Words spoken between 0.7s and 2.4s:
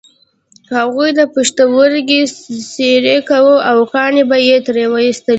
هغوی به پښتورګی